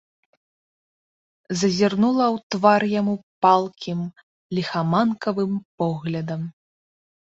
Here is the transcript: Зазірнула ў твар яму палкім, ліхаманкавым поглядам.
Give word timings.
Зазірнула 1.59 2.23
ў 2.35 2.55
твар 2.55 2.81
яму 2.99 3.15
палкім, 3.47 3.99
ліхаманкавым 4.59 5.53
поглядам. 5.83 6.41